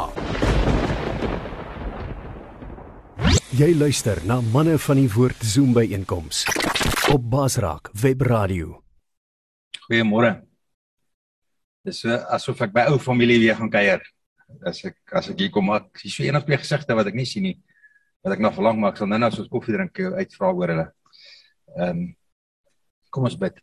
[3.57, 6.45] Jy luister na manne van die woord Zoom by einkoms
[7.09, 8.85] op Basraak Web Radio.
[9.87, 10.45] Goeiemôre.
[11.87, 14.01] Dis so asof ek by ou familie weer gaan kuier.
[14.67, 17.17] As ek as ek hier kom, ek sien so een of twee gesigte wat ek
[17.17, 17.57] nie sien nie.
[18.27, 20.87] Wat ek nog verlang maar ek sal nou-nou soos koffie drink uitvra oor hulle.
[21.79, 22.13] Ehm um,
[23.09, 23.57] kom ons bid.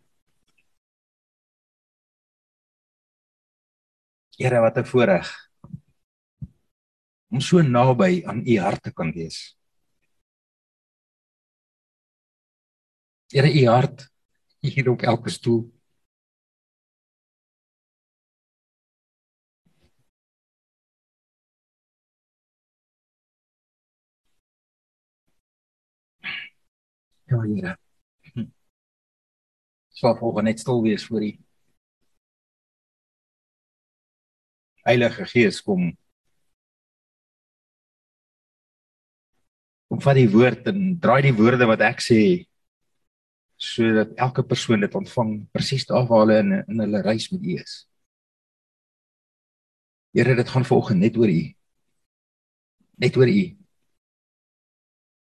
[4.38, 5.28] Here wat 'n voorreg
[7.34, 9.58] om so naby aan u hart te kan wees.
[13.28, 14.12] Here u hart
[14.59, 15.73] hier op elke stoel.
[27.25, 27.78] Ja, Here.
[29.90, 31.42] Swaar volgens net stil wees voor u.
[34.84, 35.94] Heilige Gees kom
[39.88, 42.20] kom vat die woord en draai die woorde wat ek sê
[43.64, 47.56] sodat elke persoon dit ontvang presies daar waar hulle in in hulle reis met U
[47.62, 47.75] is.
[50.14, 51.44] Here, dit gaan vanoggend net oor U.
[53.00, 53.44] Net oor U.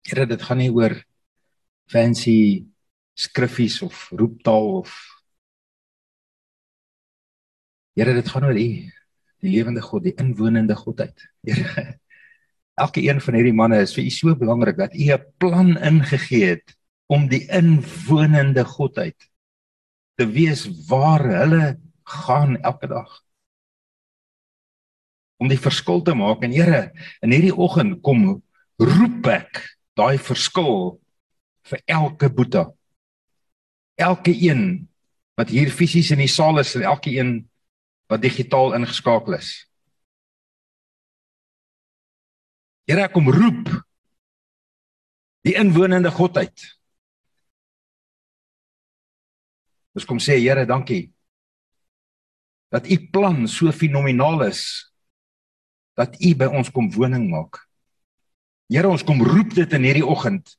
[0.08, 0.97] Here, dit gaan nie oor
[1.92, 2.64] fancy
[3.14, 4.97] skriffies of roeptaal of
[7.95, 8.68] Here, dit gaan oor U
[9.44, 11.27] die lewende God, die inwonende Godheid.
[11.46, 11.98] Here,
[12.80, 16.56] elke een van hierdie manne is vir u so belangrik dat u 'n plan ingegee
[16.56, 19.28] het om die inwonende Godheid
[20.16, 23.22] te wees waar hulle gaan elke dag.
[25.36, 28.42] Om die verskil te maak en Here, in hierdie oggend kom
[28.78, 29.62] roep ek
[29.94, 31.00] daai verskil
[31.68, 32.72] vir elke boeta.
[33.94, 34.88] Elke een
[35.38, 37.48] wat hier fisies in die saal is en elke een
[38.11, 39.65] wat digitaal ingeskakel is.
[42.85, 43.70] Here kom roep
[45.45, 46.65] die inwonende godheid.
[49.95, 51.09] Ons kom sê Here, dankie
[52.75, 54.91] dat u plan so fenomenaal is
[55.95, 57.61] dat u by ons kom woning maak.
[58.67, 60.57] Here, ons kom roep dit in hierdie oggend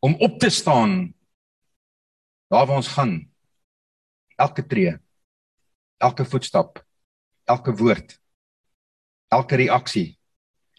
[0.00, 1.12] om op te staan
[2.48, 3.18] daar waar ons gaan.
[4.40, 4.94] Elke tree,
[6.00, 6.80] elke voetstap,
[7.48, 8.14] elke woord,
[9.32, 10.18] elke reaksie,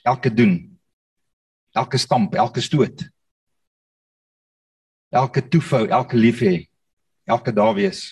[0.05, 0.55] elke doen,
[1.77, 3.03] elke stamp, elke stoot,
[5.09, 6.69] elke toefou, elke liefhê,
[7.29, 8.03] elke daar wees.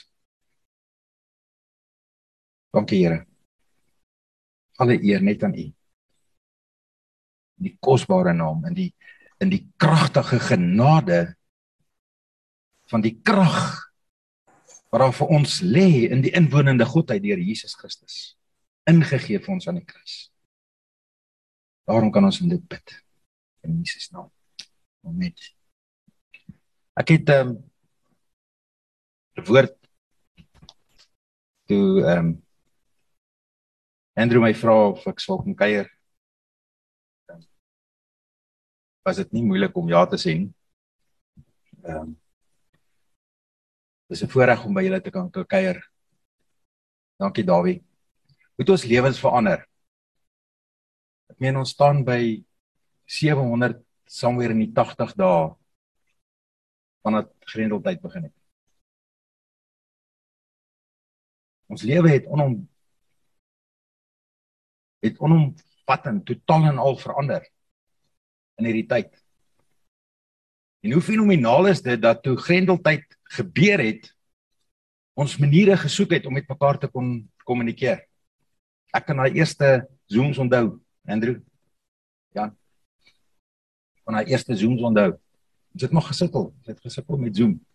[2.73, 3.23] Dankie Here.
[4.77, 5.65] Alle eer net aan U.
[7.57, 8.91] In die kosbare naam en die
[9.41, 11.35] in die kragtige genade
[12.89, 13.85] van die krag
[14.89, 18.36] wat daar vir ons lê in die inwonende godheid deur Jesus Christus
[18.87, 20.15] ingegee vir ons aan die kruis.
[21.87, 22.95] Daarom kan ons in dit bid
[23.67, 24.29] in Jesus naam.
[25.07, 25.33] Amen.
[26.97, 27.57] Ek het ehm um,
[29.37, 29.75] 'n woord
[31.67, 32.29] toe ehm um,
[34.17, 35.91] Andrew my vra of ek sou kom kuier.
[37.29, 37.43] Um,
[39.05, 40.53] was dit nie moeilik om ja te sê nie.
[41.83, 42.15] Ehm um,
[44.07, 45.83] Dis 'n voorreg om by julle te kan kuier.
[47.19, 47.83] Dankie Dawie
[48.57, 49.61] moet ons lewens verander.
[51.29, 52.21] Ek meen ons staan by
[53.05, 55.51] 700 somewhere in die 80 dae
[57.05, 58.35] vandat grendeltyd begin het.
[61.71, 62.57] Ons lewe het onom
[65.05, 67.45] het onomvattend totaal en al verander
[68.57, 69.11] in hierdie tyd.
[70.81, 73.05] En hoe fenomenaal is dit dat toe grendeltyd
[73.37, 74.09] gebeur het
[75.17, 78.03] ons maniere gesoek het om met mekaar te kon kommunikeer.
[78.93, 81.39] Ek kan daai eerste Zooms onthou, Andrew.
[82.31, 82.55] Ja.
[84.03, 85.19] Van daai eerste Zooms onthou.
[85.73, 87.65] Ons het nog gesukkel, ons het gesukkel met Zoom.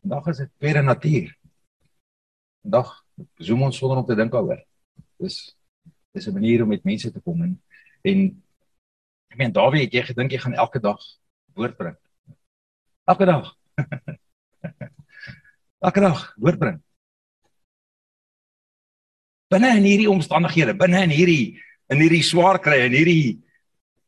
[0.00, 1.36] Vandag is dit weer 'n natuur.
[2.62, 3.04] Vandag
[3.34, 4.64] Zoom ons sonder om te dink daaroor.
[5.18, 5.56] Dis
[6.16, 7.62] Dis 'n manier om met mense te kom en
[8.02, 8.42] en
[9.28, 11.00] ek meen Dawie het jy gedink jy gaan elke dag
[11.52, 11.96] woord bring.
[13.04, 13.56] Elke dag.
[15.86, 16.82] elke dag woord bring.
[19.52, 21.56] Binne in hierdie omstandighede, binne in hierdie
[21.92, 23.36] in hierdie swaar kry en hierdie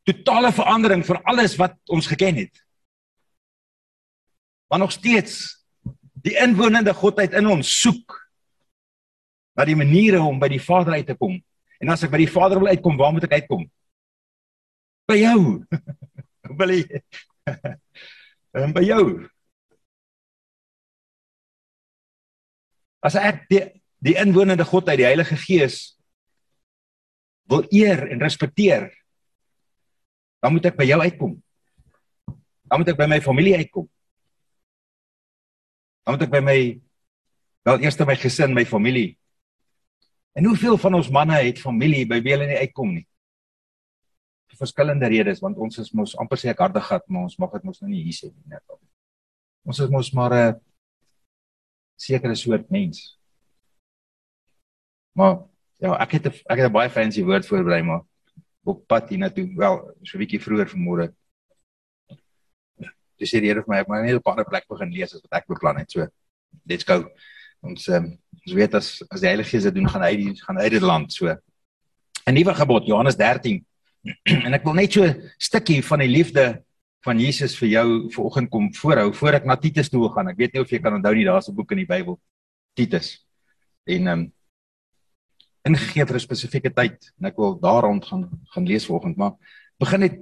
[0.07, 2.63] totale verandering vir alles wat ons geken het.
[4.67, 5.63] Maar nog steeds
[6.25, 8.17] die inwonende godheid in ons soek
[9.55, 11.37] na die maniere om by die Vader uit te kom.
[11.79, 13.63] En as ek by die Vader wil uitkom, waar moet ek uitkom?
[15.09, 15.39] By jou.
[16.59, 17.01] Wil jy?
[18.59, 19.03] En by jou.
[23.05, 23.59] As ek die
[24.03, 25.97] die inwonende godheid, die Heilige Gees
[27.49, 28.89] wil eer en respekteer,
[30.39, 31.33] dan moet ek by jou uitkom.
[32.69, 33.87] Dan moet ek by my familie uitkom.
[36.05, 36.59] Dan moet ek by my
[37.67, 39.17] wel eers by my gesin, my familie.
[40.37, 43.05] En hoeveel van ons manne het familie by wie hulle nie uitkom nie?
[44.49, 47.51] Vir verskillende redes, want ons is mos amper sê ek harde gat, maar ons mag
[47.57, 48.79] dit mos nou nie hier sê nie net op.
[49.67, 50.59] Ons is mos maar 'n
[51.99, 53.18] sekere soort mens.
[55.17, 55.37] Maar
[55.79, 58.01] ja, ek het 'n ek het 'n baie fancy woord voorberei maar
[58.63, 61.13] op pad hiernatoe, wel, so 'n bietjie vroeër vanmôre.
[63.17, 65.41] Dis hier vir my, ek moet net op 'n ander plek begin lees as wat
[65.41, 65.91] ek beplan het.
[65.91, 66.07] So,
[66.65, 67.09] let's go.
[67.61, 70.57] Ons um, ons weet as as die Heilige Gees dit doen, gaan hy die gaan
[70.57, 71.27] uit die land so.
[71.27, 73.65] 'n Nuwe gebod, Johannes 13.
[74.45, 76.63] en ek wil net so 'n stukkie van die liefde
[77.03, 80.27] van Jesus vir jou vanoggend kom voorhou voor ek na Titus toe gaan.
[80.27, 82.19] Ek weet nie of jy kan onthou nie, daar's 'n boek in die Bybel,
[82.75, 83.25] Titus.
[83.85, 84.33] En ehm um,
[85.67, 87.11] ingegee vir 'n spesifieke tyd.
[87.19, 89.33] En ek wil daar rond gaan gaan lees vanoggend maar
[89.79, 90.15] begin net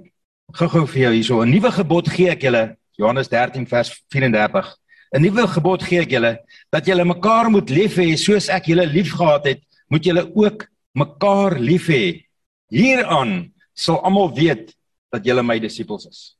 [0.52, 1.42] gou-gou vir jou hierso.
[1.42, 4.76] 'n nuwe gebod gee ek julle Johannes 13 vers 34
[5.14, 6.38] 'n nuwe gebod gee ek julle
[6.70, 11.58] dat julle mekaar moet lief hê soos ek julle liefgehad het moet julle ook mekaar
[11.58, 12.26] lief hê
[12.70, 14.74] hieraan sal almal weet
[15.10, 16.36] dat julle my disippels is.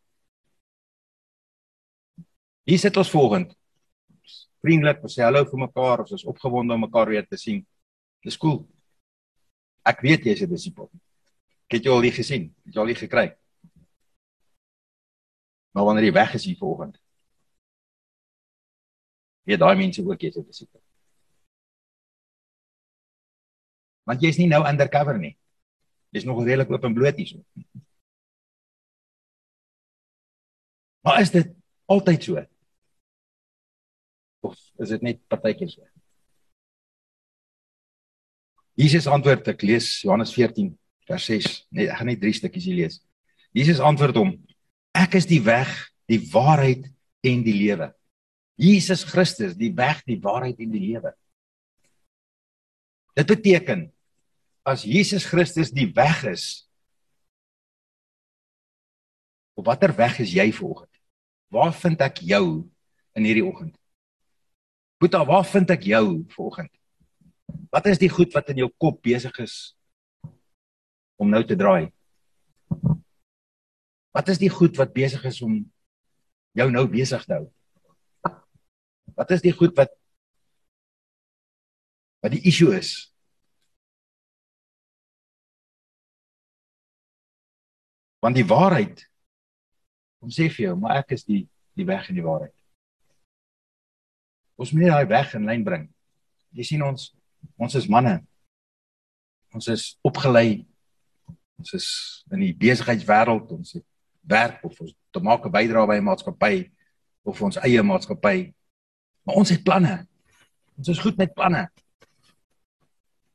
[2.69, 3.55] Hier sit ons volgend.
[4.61, 7.65] Vriendelik sê hallo vir mekaar ons is opgewonde om mekaar weer te sien.
[8.25, 8.67] Dis cool
[9.89, 10.91] Ek weet jy is 'n disipel.
[11.69, 13.27] Ek het jou al hier gesien, het jou al hier gekry.
[15.73, 16.99] Maar wanneer jy weg is hier vanoggend.
[19.49, 20.83] Jy daai mense ook jy is 'n disipel.
[24.05, 25.37] Want jy's nie nou undercover nie.
[26.13, 27.45] Jy's nog redelik oop en bloot hierso.
[31.05, 31.55] Maar is dit
[31.85, 32.47] altyd so?
[34.41, 35.85] Of is dit net partykeer so?
[38.79, 40.71] Jesus antwoord ek lees Johannes 14
[41.09, 41.55] vers 6.
[41.75, 43.01] Nee, ek gaan net drie stukkies hier lees.
[43.57, 44.35] Jesus antwoord hom:
[44.95, 45.71] Ek is die weg,
[46.07, 46.87] die waarheid
[47.27, 47.91] en die lewe.
[48.59, 51.13] Jesus Christus, die weg, die waarheid en die lewe.
[53.19, 53.89] Dit beteken
[54.69, 56.69] as Jesus Christus die weg is,
[59.59, 60.93] op watter weg is jy vanoggend?
[61.51, 62.45] Waar vind ek jou
[63.19, 63.75] in hierdie oggend?
[65.03, 66.05] Boeta, waar vind ek jou
[66.35, 66.71] vanoggend?
[67.71, 69.57] Wat is die goed wat in jou kop besig is
[71.21, 71.91] om nou te draai?
[74.17, 75.61] Wat is die goed wat besig is om
[76.57, 77.47] jou nou besig te hou?
[79.19, 79.93] Wat is die goed wat
[82.25, 83.13] wat die issue is?
[88.19, 89.05] Want die waarheid
[90.19, 91.45] kom sê vir jou, maar ek is die
[91.79, 92.55] die weg en die waarheid.
[94.59, 95.85] Ons moet daai weg in lyn bring.
[96.51, 97.13] Jy sien ons
[97.57, 98.19] Ons is manne.
[99.55, 100.67] Ons is opgelei.
[101.59, 101.89] Ons is
[102.31, 103.85] in die besigheidswêreld, ons het
[104.29, 106.71] werk of ons te maak 'n bydrae by 'n maatskappy
[107.25, 108.53] of ons eie maatskappy.
[109.25, 110.07] Maar ons het planne.
[110.77, 111.69] Ons is goed met planne.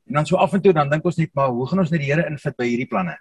[0.06, 2.00] En dan so af en toe dan dink ons net maar, hoe gaan ons net
[2.00, 3.18] die Here invit by hierdie planne?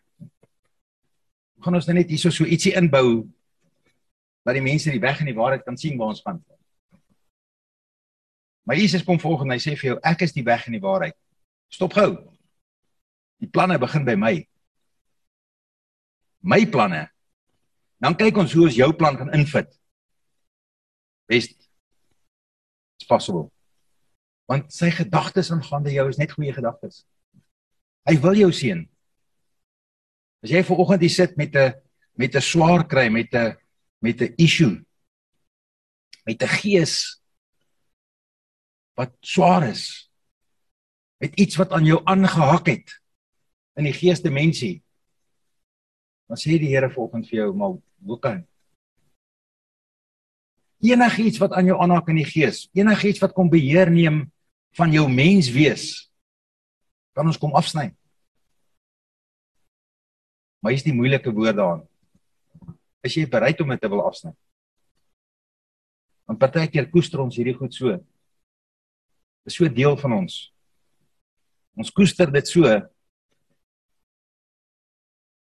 [1.54, 3.30] Hoe gaan ons net hierso so ietsie inbou
[4.44, 6.44] dat die mense die weg en die waarheid kan sien waar ons gaan?
[8.64, 10.84] Maar Jesus kom volgens en hy sê vir jou ek is die weg en die
[10.84, 11.16] waarheid.
[11.74, 12.12] Stop gou.
[13.44, 14.36] Die planne begin by my.
[16.44, 17.08] My planne.
[18.04, 19.68] Dan kyk ons hoe ons jou plan kan invit.
[21.32, 21.56] Best
[23.00, 23.50] it's possible.
[24.48, 27.04] Want sy gedagtes aangaande jou is net goeie gedagtes.
[28.08, 28.84] Hy wil jou seën.
[30.44, 31.74] As jy ver oggend hier sit met 'n
[32.20, 33.56] met 'n swaar kry met 'n
[34.02, 34.84] met 'n issue
[36.26, 37.23] met 'n gees
[39.00, 40.10] wat swaar is
[41.24, 42.96] met iets wat aan jou aangehak het
[43.80, 44.82] in die geesdimensie
[46.30, 48.44] dan sê die Here volgens vir jou maar hoe kan
[50.84, 54.26] enigiets wat aan jou aanhak in die gees enigiets wat kom beheer neem
[54.78, 56.10] van jou mens wees
[57.14, 57.92] kan ons kom afsny
[60.64, 61.84] Maar hier's die moeilike woord daarin.
[63.04, 64.32] Is jy bereid om dit te wil afsny?
[66.24, 67.98] Want partykeer koester ons hierdie goed so.
[69.46, 70.36] Is so deel van ons.
[71.76, 72.68] Ons koester dit so.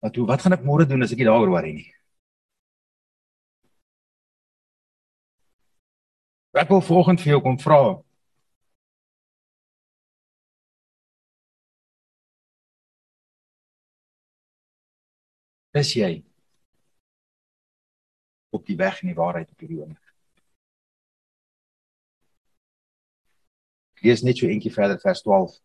[0.04, 1.88] Wat hoe wat gaan ek môre doen as ek nie daaroor worry nie?
[6.56, 7.80] Ek wil volgende vir jou kom vra.
[15.76, 16.24] Is jy
[18.56, 20.05] op die weg in die waarheid op hierdie oomblik?
[24.06, 25.56] Lees net so eentjie verder vers 12.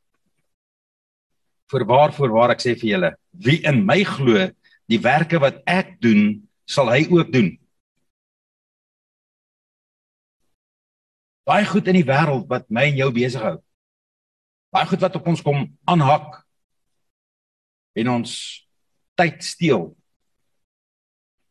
[1.70, 3.10] Voorwaar voorwaar ek sê vir julle,
[3.46, 4.48] wie in my glo,
[4.90, 7.52] die werke wat ek doen, sal hy ook doen.
[11.46, 13.58] Baie goed in die wêreld wat my en jou besig hou.
[14.70, 16.40] Baie goed wat op ons kom aanhak
[17.98, 18.32] en ons
[19.18, 19.88] tyd steel.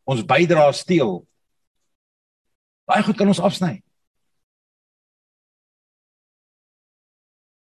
[0.09, 1.19] Ons bydrae steel.
[2.89, 3.75] Baie goed kan ons afsny.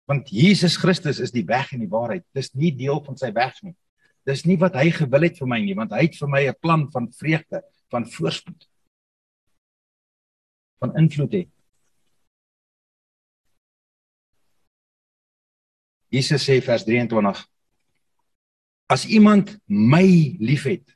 [0.09, 2.25] Want Jesus Christus is die weg en die waarheid.
[2.35, 3.75] Dis nie deel van sy weg nie.
[4.27, 6.59] Dis nie wat hy gewil het vir my nie, want hy het vir my 'n
[6.61, 8.67] plan van vreugde, van voorspoed.
[10.83, 11.43] van invloed hê.
[16.13, 17.47] Jesus sê vers 23
[18.91, 20.03] As iemand my
[20.43, 20.91] liefhet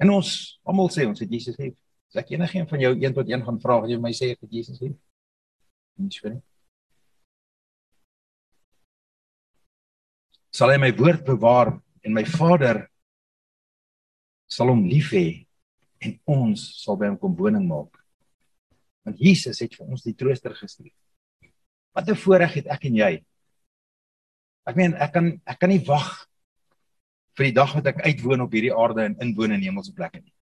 [0.00, 0.30] en ons
[0.64, 1.76] almal sê ons het Jesus lief.
[2.10, 4.56] As ek enigiemand van jou een tot een gaan vra, jy my sê ek het
[4.56, 4.96] Jesus lief.
[6.00, 6.40] Nie so nie.
[10.50, 12.84] Sal hy my woord bewaar en my Vader
[14.50, 15.46] sal hom lief hê
[16.02, 17.92] en ons sal by hom kom woning maak.
[19.06, 20.92] Want Jesus het vir ons die trooster gestuur.
[21.94, 23.24] Wat 'n voorreg het ek en jy.
[24.66, 26.26] Ek meen ek kan ek kan nie wag
[27.36, 30.34] vir die dag wat ek uitwoon op hierdie aarde en inwoon in hemelse plekke nie.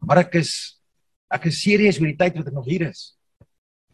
[0.00, 0.80] Maar ek is
[1.30, 3.16] ek is serieus oor die tyd wat ek nog hier is.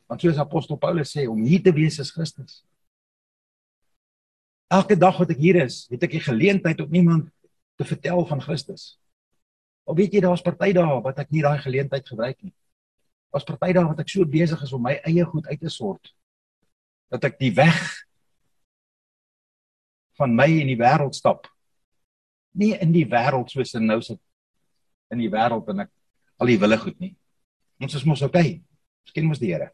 [0.07, 2.65] Want soos apostel Paulus sê om hier te wees is Christus.
[4.73, 7.31] Elke dag wat ek hier is, het ek die geleentheid om iemand
[7.77, 8.95] te vertel van Christus.
[9.85, 12.55] Of weet jy daar's party dae wat ek nie daai geleentheid gebruik nie.
[13.35, 16.15] Daar's party dae wat ek so besig is om my eie goed uit te sort
[17.13, 17.79] dat ek die weg
[20.19, 21.47] van my in die wêreld stap.
[22.59, 24.21] Nie in die wêreld soos in nou sit
[25.13, 25.93] in die wêreld en ek
[26.41, 27.13] al die wille goed nie.
[27.83, 28.57] Ons is mos okay.
[29.05, 29.69] Ons ken mos die Here.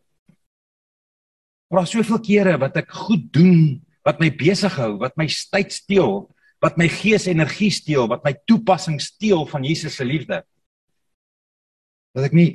[1.71, 3.79] Maar soveel kere wat ek goed doen
[4.11, 6.25] wat my besig hou, wat my tyd steel,
[6.61, 10.43] wat my gees energie steel, wat my toepassing steel van Jesus se liefde.
[12.17, 12.51] Dat ek nie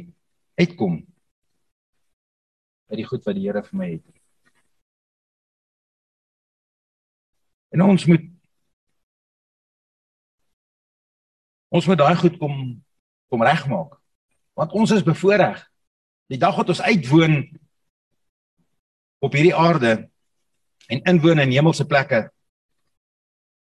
[0.60, 1.00] uitkom
[2.86, 4.04] by die goed wat die Here vir my het.
[7.74, 8.32] En ons moet
[11.76, 12.60] ons moet daai goed kom
[13.32, 13.96] kom regmaak.
[14.56, 15.58] Want ons is bevoordeel.
[16.32, 17.42] Die dag wat ons uitwoon
[19.26, 19.96] op hierdie aarde
[20.88, 22.26] en inwoon in hemelse plekke.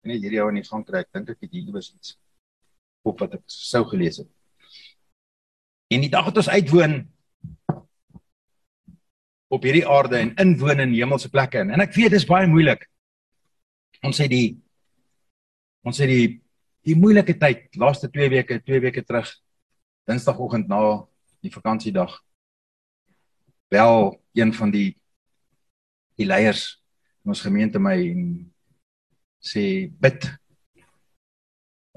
[0.04, 2.16] En net hierdie ou in die gang kry, ek dink ek het hier iewers iets
[3.08, 4.28] op wat ek sou gelees het.
[5.88, 7.00] En die dag wat ons uitwoon
[9.48, 12.84] op hierdie aarde en inwoon in hemelse plekke en ek weet dit is baie moeilik.
[14.04, 14.58] Ons sê die
[15.86, 16.26] ons sê die
[16.88, 19.28] die moeilike tyd, laaste 2 weke, 2 weke terug,
[20.08, 21.04] Dinsdagoggend na
[21.44, 22.14] die vakansiedag.
[23.68, 24.94] Wel een van die
[26.16, 26.78] die leiers
[27.28, 28.28] ons gemeente my en
[29.44, 29.62] sê
[30.00, 30.24] bid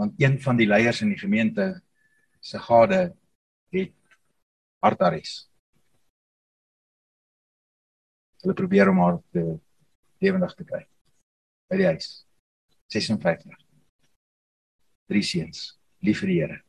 [0.02, 1.66] want een van die leiers in die gemeente
[2.42, 3.00] se gade
[3.72, 3.94] het
[4.82, 5.34] hartaries.
[8.42, 9.44] Hulle probeer om haar te
[10.26, 10.82] lewendig te kry.
[11.70, 12.10] By die huis.
[12.92, 13.56] 56.
[15.12, 16.60] Drie seuns, lief vir die Here.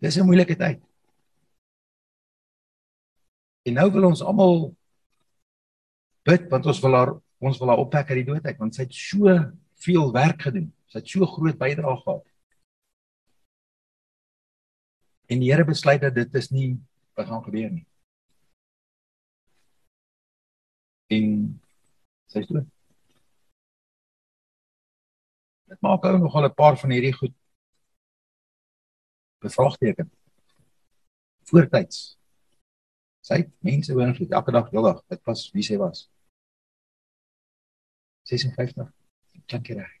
[0.00, 0.89] Dis 'n moeilike tyd.
[3.68, 4.70] En nou wil ons almal
[6.28, 8.84] bid want ons wil haar ons wil haar opwek uit die dood uit want sy
[8.86, 9.36] het so
[9.84, 10.68] veel werk gedoen.
[10.92, 12.26] Sy het so groot bydrae gehad.
[15.30, 16.74] En die Here besluit dat dit is nie
[17.16, 17.86] wat gaan gebeur nie.
[21.16, 21.32] En
[22.32, 22.64] sy sê
[25.70, 27.34] Dit maak ou nogal 'n paar van hierdie goed
[29.38, 30.10] bevraagteken.
[31.46, 32.19] Voortyds
[33.26, 35.00] Sy het mense beïnvloed elke dag, dag.
[35.12, 36.06] Dit was wie sy was.
[38.30, 38.88] 56.
[39.46, 39.96] Klink reg.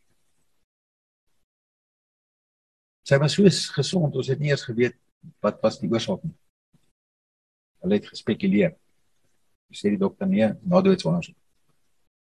[3.08, 4.96] Sy was so gesond, ons het nie eers geweet
[5.44, 6.36] wat was die oorsaak nie.
[7.82, 8.76] Hulle het gespekuleer.
[9.74, 11.36] Sê die dokter nee, na doodsondersoek.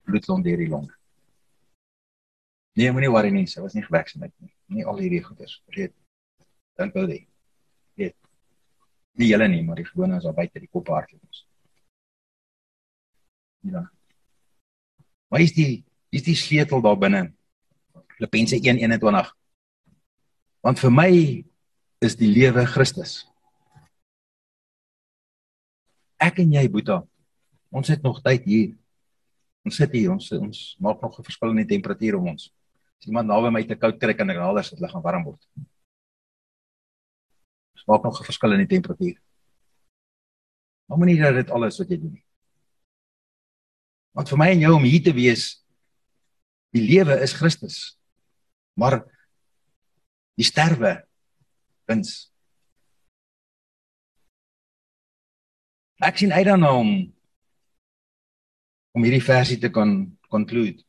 [0.03, 0.87] bloedlont deur die long.
[2.75, 4.51] Nee, moenie worry nie, sy was nie gevaksinate nie.
[4.73, 5.59] Nie al hierdie goeders.
[5.69, 5.93] Vergeet.
[6.79, 7.23] Don't go there.
[7.99, 8.17] Weet.
[9.19, 11.41] Nie julle nie, maar die gewone is daar buite die kop hardloop.
[13.63, 13.85] Ja.
[15.29, 17.33] Waar is die is die sleutel daar binne?
[18.17, 19.31] Filippense 1:21.
[20.61, 21.11] Want vir my
[21.99, 23.23] is die lewe Christus.
[26.23, 27.01] Ek en jy, Boeta,
[27.71, 28.71] ons het nog tyd hier.
[29.63, 32.51] Ons sit hier, ons ons maak nog 'n verskil in die temperatuur om ons.
[32.99, 35.41] As iemand naby my te koud kry kan ek nader sit, hulle gaan warm word.
[37.85, 39.21] Maak nog 'n verskil in die temperatuur.
[40.85, 42.25] Maar moenie dat dit alles wat jy doen nie.
[44.11, 45.65] Want vir my en jou om hier te wees,
[46.69, 47.97] die lewe is Christus.
[48.73, 49.03] Maar
[50.37, 51.07] die sterwe
[51.85, 52.33] wins.
[56.03, 56.89] Ek sien uit daarna om
[58.93, 60.83] om hierdie versie te kan conclude.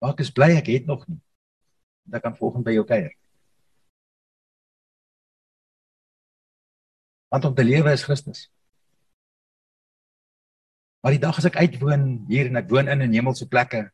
[0.00, 1.22] Maar ek is bly ek het nog nie.
[2.02, 3.14] Dat kan volgende by jou kuier.
[7.32, 8.50] Want om te lewe is Christus.
[11.02, 13.90] Maar die dag as ek uitwoon hier en ek woon in 'n hemelse plekke,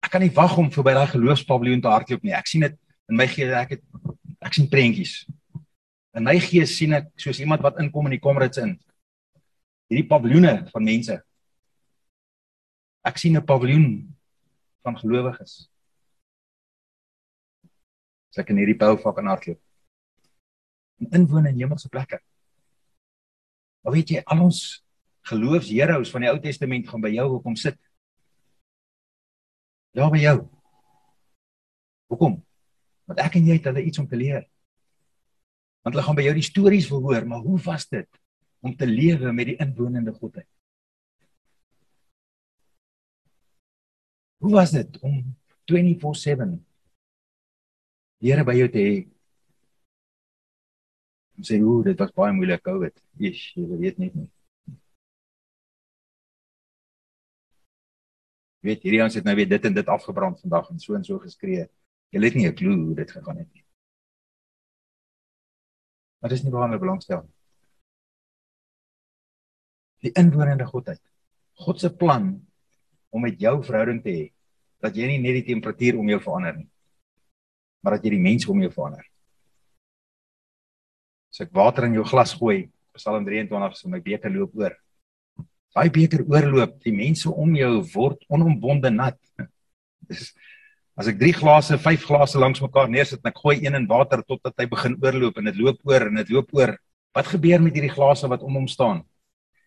[0.00, 2.32] ek kan nie wag om verby daai geloofspaviljoen te hardloop nie.
[2.32, 3.82] Ek sien dit in my gees, ek het
[4.40, 5.26] ek sien prentjies.
[6.14, 8.78] In my gees sien ek soos iemand wat inkom in die komrits in.
[9.90, 11.22] Hierdie paviljoene van mense.
[13.04, 14.16] Ek sien 'n paviljoen
[14.82, 15.68] van gelowiges.
[18.36, 19.60] As ek in hierdie bouvak in hardloop.
[21.00, 22.18] En inwoon in hemelse plekke.
[23.80, 24.58] Maar weet jy, al ons
[25.30, 27.78] geloofsheroes van die Ou Testament gaan by jou kom sit.
[29.96, 30.34] Ja, by jou.
[32.12, 32.36] Hoekom?
[33.08, 34.44] Want ek en jy het hulle iets om te leer.
[35.80, 38.20] Want hulle gaan by jou die stories wil hoor, maar hoe was dit
[38.60, 40.50] om te lewe met die inwonende Godheid?
[44.44, 45.22] Hoe was dit om
[45.72, 46.65] 24/7 die
[48.26, 48.94] Here by jou te hê?
[51.36, 54.30] Om sê, "Ooh, dit was baie moeilik COVID." Eers, jy weet net nie.
[58.62, 61.04] Jy weet, hierdie ons het nou weer dit en dit afgebrand vandag en so en
[61.04, 61.68] so geskree.
[62.10, 63.64] Jy het nie 'n klou hoe dit gegaan het nie.
[66.20, 67.34] Maar dis nie waarna hulle belangstel nie.
[70.02, 71.02] Die inwonende Godheid.
[71.52, 72.46] God se plan
[73.10, 74.32] om met jou verhouding te hê
[74.80, 76.68] dat jy nie net die temperatuur om jou verander nie,
[77.86, 79.04] maar dat jy die mense om jou verander.
[81.30, 82.64] As ek water in jou glas gooi,
[82.98, 84.74] Psalm 23 sê my beker loop oor.
[85.76, 89.20] Daai beker oorloop, die mense om jou word onombonde nat.
[90.10, 90.32] Dis
[90.98, 94.24] as ek 3 glase, 5 glase langs mekaar neersit en ek gooi een in water
[94.26, 96.74] totdat hy begin oorloop en dit loop oor en dit loop oor.
[97.14, 99.04] Wat gebeur met hierdie glase wat om hom staan?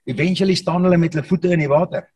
[0.10, 2.10] Eventually staan hulle met hulle voete in die water.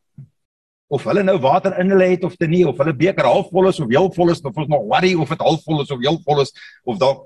[0.92, 3.80] Of hulle nou water in hulle het of te nie, of hulle beker halfvol is
[3.80, 6.52] of heelvol is, of ons nog worry of dit halfvol is of heelvol is
[6.84, 7.24] of dalk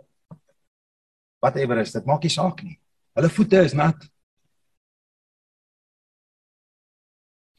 [1.42, 2.79] whatever is, dit maak nie saak nie.
[3.18, 4.07] Hulle voete is nat.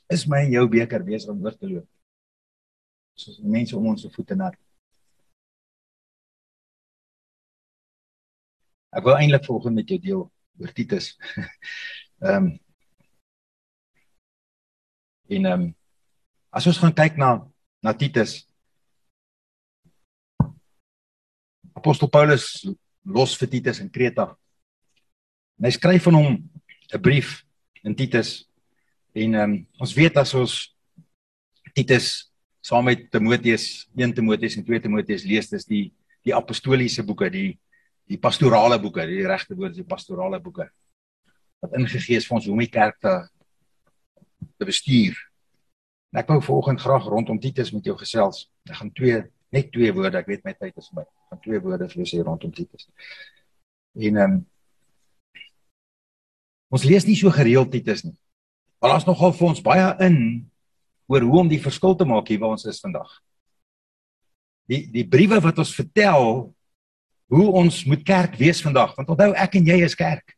[0.09, 1.87] Is my en jou beker besig om oor te loop?
[3.19, 4.55] Soos mense om ons se voete nat.
[8.95, 10.25] Ek wil eintlik volgende met jou deel
[10.63, 11.13] oor Titus.
[12.19, 12.49] Ehm um,
[15.29, 15.75] En ehm um,
[16.51, 17.45] as ons gaan kyk na
[17.83, 18.43] na Titus
[21.79, 22.67] Apostel Paulus
[23.05, 24.35] los vir Titus in Kreta.
[25.59, 26.35] En hy skryf van hom
[26.91, 27.45] 'n brief
[27.83, 28.49] in Titus
[29.15, 30.75] en um, ons weet as ons
[31.73, 32.29] Titus
[32.61, 35.85] saam met Timoteus, 1 Timoteus en 2 Timoteus lees, dis die
[36.25, 37.57] die apostoliese boeke, die
[38.09, 40.67] die pastorale boeke, die regte woord is die pastorale boeke
[41.61, 43.13] wat ingegee is vir ons hoe om die kerk te
[44.59, 45.15] te bestuur.
[46.09, 48.47] En ek wou vanoggend graag rondom Titus met jou gesels.
[48.69, 51.03] Ek gaan twee net twee woorde, ek weet my tyd is by.
[51.29, 52.89] Van twee woorde vir jou sê rondom Titus.
[53.97, 54.39] En ehm um,
[56.69, 58.13] ons lees nie so gereeld Titus nie.
[58.77, 60.19] Maar daar's nogal vir ons baie in
[61.09, 63.09] oor hoe om die verskil te maak hier waar ons is vandag.
[64.69, 66.53] Die die briewe wat ons vertel
[67.29, 70.37] hoe ons moet kerk wees vandag, want onthou ek en jy is kerk.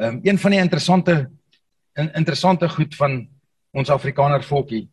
[0.00, 1.16] Ehm um, een van die interessante
[1.96, 3.24] in, interessante goed van
[3.72, 4.86] ons Afrikaner volkie.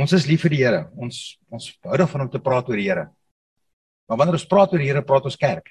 [0.00, 0.80] Ons is lief vir die Here.
[0.98, 3.08] Ons ons hou daarvan om te praat oor die Here.
[4.08, 5.70] Maar wanneer ons praat oor die Here, praat ons kerk.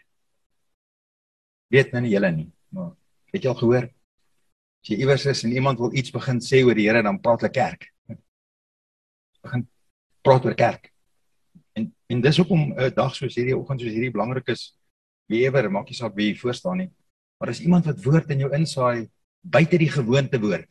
[1.73, 2.93] Weet nou nie julle nie, maar
[3.33, 3.89] het jy al gehoor?
[4.83, 7.43] As jy iewers is en iemand wil iets begin sê oor die Here, dan praat
[7.43, 7.89] hulle kerk.
[9.43, 9.67] Begin
[10.23, 10.89] praat oor kerk.
[11.75, 14.75] En en dis hoekom 'n dag soos hierdie oggend soos hierdie belangrik is.
[15.27, 16.91] Wie ewer, maak nie saak wie voor staan nie.
[17.39, 19.09] Maar as iemand wat woord in jou insaai
[19.41, 20.69] buite die gewoonte woord.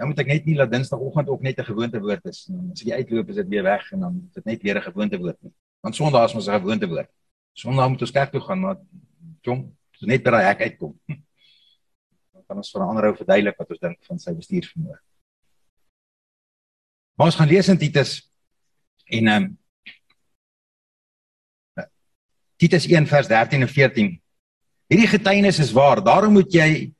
[0.00, 2.72] Dan moet ek net nie laat Dinsdagoggend ook net 'n gewoonte woord is nie.
[2.72, 5.18] As jy uitloop is dit weer weg en dan is dit net weer 'n gewoonte
[5.18, 5.52] woord nie.
[5.80, 7.10] Want Sondag is mos 'n gewoonte woord.
[7.52, 8.76] Sondag moet ons kerk toe gaan, maar
[9.42, 10.98] jong, so net by daai hek uitkom.
[12.32, 14.98] Dan kan ons vir 'n ander ou verduidelik wat ons dink van sy bestuursvermoë.
[17.16, 18.32] Maar ons gaan lees in Titus
[19.04, 19.58] en ehm um,
[22.56, 24.22] Titus 1 vers 13 en 14.
[24.88, 26.04] Hierdie getuienis is waar.
[26.04, 26.94] Daarom moet jy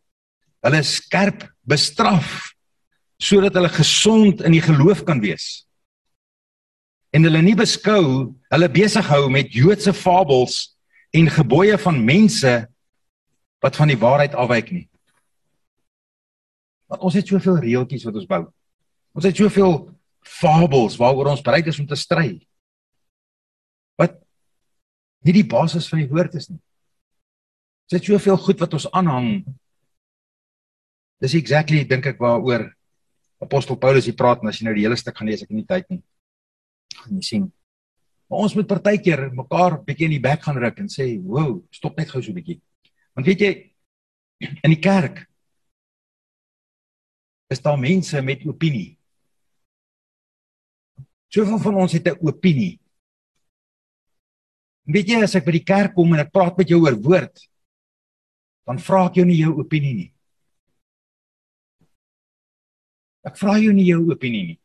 [0.61, 2.50] hulle skerp bestraf
[3.21, 5.67] sodat hulle gesond in die geloof kan wees.
[7.13, 10.71] En hulle nie beskou hulle besig hou met Joodse fabels
[11.17, 12.55] en gebooie van mense
[13.61, 14.87] wat van die waarheid afwyk nie.
[16.91, 18.45] Want ons het soveel reeltjies wat ons bou.
[19.15, 19.77] Ons het soveel
[20.27, 22.41] fabels waaroor ons bereid is om te stry.
[24.01, 24.17] Wat
[25.27, 26.61] nie die basis van die woord is nie.
[27.91, 29.43] Ons het soveel goed wat ons aanhang.
[31.21, 32.71] Dis exactly dink ek waaroor
[33.41, 35.63] apostel Paulus hier praat en as jy nou die hele stuk gaan lees ek in
[35.63, 36.03] die tyd nie.
[37.01, 37.49] Gaan jy sien.
[38.31, 41.97] Maar ons moet partykeer mekaar bietjie in die bek gaan ruk en sê, "Wow, stop
[41.99, 42.61] net gou so 'n bietjie."
[43.15, 43.53] Want weet jy
[44.41, 45.27] in die kerk
[47.51, 48.97] is daar mense met opinie.
[51.29, 52.79] Soveel van ons het 'n opinie.
[54.85, 57.49] Weet jy as ek by die kerk kom en ek praat met jou oor woord,
[58.67, 60.15] dan vra ek jou nie jou opinie nie.
[63.27, 64.59] Ek vra jou nie jou opinie nie.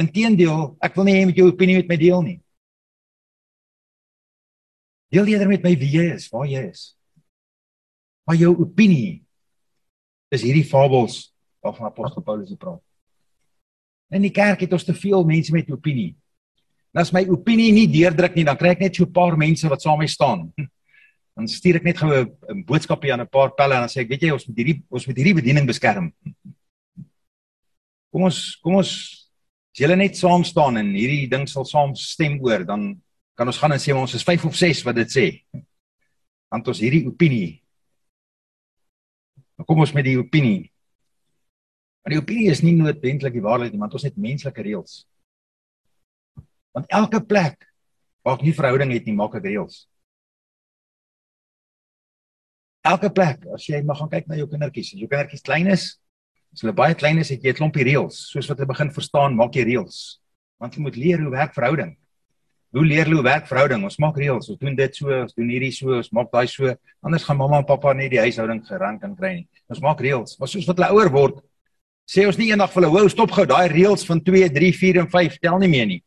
[0.00, 2.38] Inteendeel, ek wil nie hê met jou opinie met my deel nie.
[5.10, 6.94] Deel eerder met my wie jy is, waar jy is.
[8.26, 9.20] Maar jou opinie
[10.30, 11.28] is hierdie fabels
[11.60, 12.80] waarvan apostel Paulus praat.
[14.10, 16.14] In die kerk het ons te veel mense met opinie.
[16.94, 19.68] En as my opinie nie deurdruk nie, dan kry ek net so 'n paar mense
[19.68, 20.52] wat saam met my staan
[21.40, 24.08] dan stuur ek net gou 'n boodskapie aan 'n paar pelle en dan sê ek
[24.08, 26.12] weet jy ons moet hierdie ons moet hierdie bediening beskerm.
[28.10, 28.90] Kom ons kom ons
[29.70, 32.92] as julle net saam staan en hierdie ding sal saam stem oor dan
[33.38, 35.26] kan ons gaan en sê ons is 5 of 6 wat dit sê.
[36.50, 37.60] Want ons hierdie opinie.
[39.56, 40.66] Dan kom ons met die opinie.
[42.02, 45.04] Maar die opinie is nie noodwendig die waarheid nie, want ons het menslike reëls.
[46.74, 47.68] Want elke plek
[48.24, 49.84] waar ek nie verhouding het nie, maak ek reëls
[52.86, 55.99] elke plek as jy mag gaan kyk na jou kindertjies as jou kindertjies klein is
[56.52, 59.36] as hulle baie klein is het jy 'n klompie reëls soos wat hulle begin verstaan
[59.36, 60.18] maak jy reëls.
[60.60, 61.96] Want jy moet leer hoe werk verhouding.
[62.72, 63.84] Hoe leer hulle hoe werk verhouding?
[63.84, 66.74] Ons maak reëls ons doen dit so ons doen hierdie so ons maak daai so.
[67.02, 69.48] Anders gaan mamma en pappa nie die huishouding gerang kan kry nie.
[69.68, 70.38] Ons maak reëls.
[70.38, 71.40] Maar soos wat hulle ouer word
[72.06, 74.98] sê ons nie eendag vir hulle wou stop gou daai reëls van 2 3 4
[74.98, 76.02] en 5 tel nie meer nie.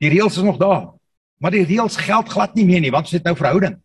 [0.00, 0.96] Die reëls is nog daar
[1.38, 3.76] maar die reëls geld glad nie meer nie want ons het nou verhouding.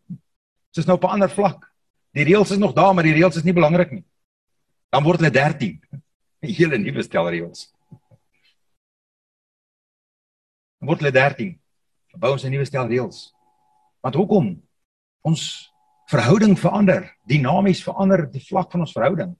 [0.71, 1.67] Dit is nou op 'n ander vlak.
[2.15, 4.03] Die reëls is nog daar, maar die reëls is nie belangrik nie.
[4.91, 5.79] Dan word hulle 13.
[6.43, 7.69] 'n Hele nuwe stel reëls.
[10.79, 11.59] Dan word hulle 13.
[12.19, 13.31] Bou ons 'n nuwe stel reëls.
[14.03, 14.61] Want hoekom?
[15.23, 15.71] Ons
[16.11, 19.35] verhouding verander, dinamies verander die vlak van ons verhouding.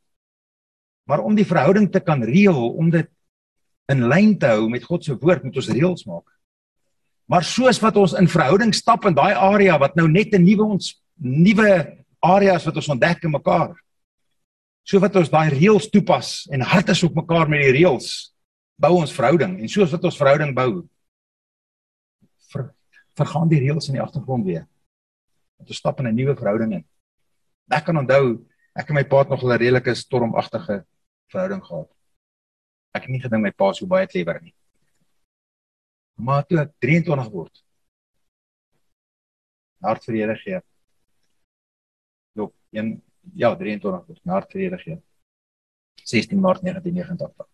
[1.09, 3.09] Maar om die verhouding te kan reël, om dit
[3.91, 6.27] in lyn te hou met God se woord, moet ons reëls maak.
[7.27, 10.63] Maar soos wat ons in verhouding stap in daai area wat nou net 'n nuwe
[10.63, 13.75] ons nuwe areas wat ons ontdek in mekaar.
[14.87, 18.31] So wat ons daai reëls toepas en hart is op mekaar met die reëls,
[18.81, 20.83] bou ons verhouding en soos wat ons verhouding bou,
[22.51, 22.71] ver,
[23.19, 24.65] vergaan die reëls in die agtergrond weer.
[25.59, 26.85] Want ons stap in 'n nuwe verhouding in.
[27.71, 28.41] Ek kan onthou
[28.75, 30.85] ek en my pa het nog 'n redelike stormagtige
[31.29, 31.89] verhouding gehad.
[32.93, 34.53] Ek het nie gedink my pa sou baie klewer nie.
[36.17, 37.63] Maar toe ek 23 word,
[39.81, 40.61] hart vir die Here gee,
[42.71, 43.01] een
[43.33, 45.01] ja 23 maart vrede gee
[46.03, 47.51] 16 maart 1989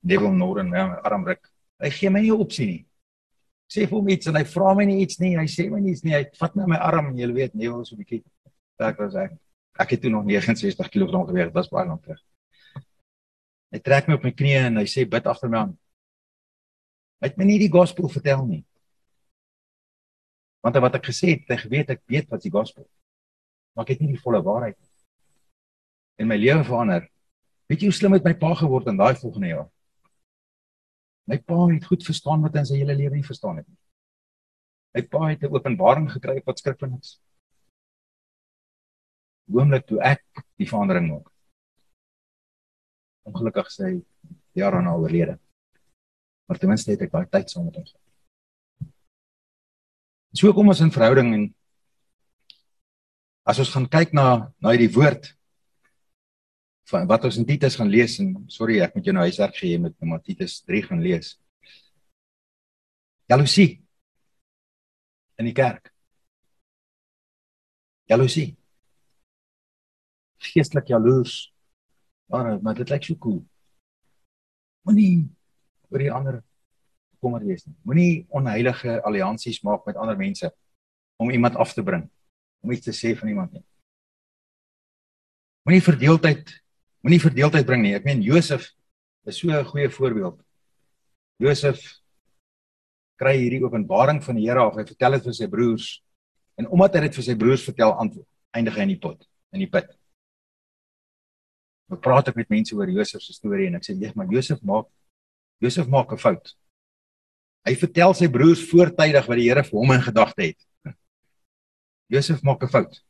[0.00, 1.50] Devil Norden my arm ruk.
[1.80, 2.80] Hy gee my nie opsie nie.
[3.70, 5.34] Sê vir hom iets en hy vra my nie iets nie.
[5.38, 6.14] Hy sê my niks nie.
[6.16, 8.24] Hy vat my my arm en jy weet nee so 'n bietjie
[8.80, 9.36] daar was ek
[9.78, 12.22] ek het toe nog 69 kg geweg dit was baie lank terug.
[13.72, 15.78] Hy trek my op my knieë en hy sê bid agter my aan.
[17.20, 18.64] Hy het my nie die gospel vertel nie.
[20.62, 22.88] Want wat ek gesê het hy geweet ek weet wat die gospel
[23.80, 24.90] maar ek het nie die volle waarheid nie.
[26.20, 27.06] En my lewe verander.
[27.64, 29.68] Weet jy hoe slim het my pa geword in daai volgende jaar?
[31.32, 33.78] My pa het goed verstaan wat hy in sy hele lewe nie verstaan het nie.
[34.92, 37.22] My pa het 'n openbaring gekry wat skrif van niks.
[39.48, 40.24] Oomblik toe ek
[40.60, 41.30] die verandering maak.
[43.24, 44.04] Ongelukkig sê
[44.52, 45.38] jare na oorlede.
[46.46, 48.92] Maar ten minste het ek baie tyd saam met hom gehad.
[50.34, 51.54] So kom ons in verhouding en
[53.44, 55.30] as ons gaan kyk na na hierdie woord
[56.90, 59.78] van wat ons in Titus gaan lees en sorry ek moet jou nou huiswerk gee
[59.78, 59.94] met
[60.26, 61.36] Titus 3 gaan lees.
[63.30, 63.78] Jaloesie
[65.38, 65.92] in die kerk.
[68.10, 68.56] Jaloesie.
[70.50, 71.52] Geestelik jaloers.
[72.30, 73.40] Maar maar dit lyk so cool.
[74.86, 75.28] Moenie
[75.90, 76.40] oor die ander
[77.20, 77.76] kommer wees nie.
[77.84, 80.50] Moenie onheilige alliansies maak met ander mense
[81.20, 82.06] om iemand af te bring,
[82.60, 83.64] om iets te sê van iemand nie.
[85.68, 86.60] Moenie verdeeldheid
[87.00, 87.94] moenie verdeeldheid bring nie.
[87.96, 88.70] Ek meen Josef
[89.26, 90.40] is so 'n goeie voorbeeld.
[91.40, 92.00] Josef
[93.16, 94.76] kry hierdie openbaring van die Here af.
[94.76, 96.02] Hy vertel dit vir sy broers
[96.56, 97.96] en omdat hy dit vir sy broers vertel,
[98.52, 99.88] eindig hy in die pot, in die put.
[101.90, 104.62] Ek praat ek met mense oor Josef se storie en ek sê, "Ja, maar Josef
[104.62, 104.86] maak
[105.60, 106.54] Josef maak 'n fout."
[107.66, 110.66] Hy vertel sy broers voortydig wat die Here vir hom in gedagte het.
[112.10, 113.02] Josef maak 'n fout.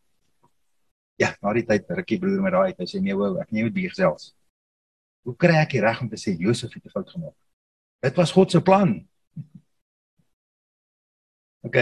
[1.16, 2.78] Ja, na die tyd rukkie broer met daai uit.
[2.78, 4.34] Hy sê nee, wou, ek nie moet bieg selfs.
[5.24, 7.36] Hoe kry ek die reg om te sê Josef het 'n fout gemaak?
[8.00, 9.08] Dit was God se plan.
[11.62, 11.76] OK,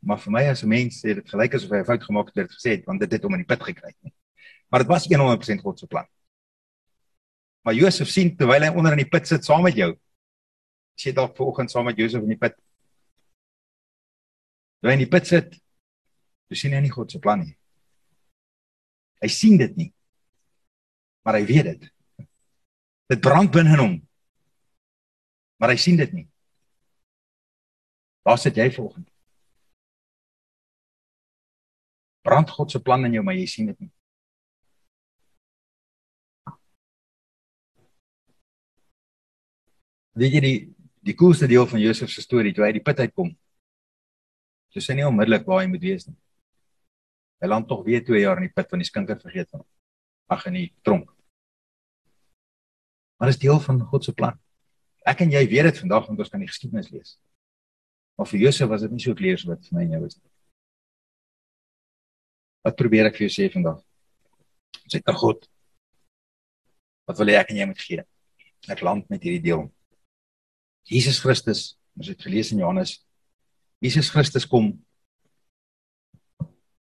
[0.00, 2.36] maar vir my as 'n mens sê dit gelyk asof hy 'n fout gemaak het,
[2.36, 3.94] het gesê want dit het hom in die put gekry.
[4.70, 6.06] Maar dit was 100% God se plan.
[7.62, 9.94] Maar Josef sien terwyl hy onder in die put sit saam met jou,
[11.00, 12.54] sê dalk vanoggend saam met Josef in die put.
[14.80, 15.63] Toe hy in die put sit,
[16.54, 17.56] toe sien hy nie God se plan nie.
[19.18, 19.88] Hy sien dit nie.
[21.26, 21.88] Maar hy weet dit.
[23.10, 23.96] Dit brand binne in hom.
[25.58, 26.28] Maar hy sien dit nie.
[28.24, 29.10] Waar sit jy vanoggend?
[32.24, 33.90] Brand God se plan in jou, maar jy sien dit nie.
[40.14, 40.58] Weet jy die
[41.04, 43.34] die coolste deel van Josef se storie toe hy die put uitkom.
[44.72, 46.16] So sê nie onmiddellik waar hy moet wees nie.
[47.42, 49.64] Hy land tog weer 2 jaar in die put van die skinker vergeet hom.
[50.32, 51.10] Ag in die tronk.
[53.18, 54.38] Maar dit is deel van God se plan.
[55.04, 57.16] Ek en jy weet dit vandag want ons kan die geskiedenis lees.
[58.16, 60.16] Maar vir Josef was dit nie so kleer so wat vir my en jou is
[60.16, 60.30] nie.
[62.64, 63.82] Wat probeer ek vir jou sê vandag?
[64.88, 65.44] Sê ter God.
[67.08, 68.04] Wat wil jy ek en jy moet gee?
[68.72, 69.66] Ek land met hierdie deel.
[70.88, 72.98] Jesus Christus, ons het gelees in Johannes,
[73.84, 74.72] Jesus Christus kom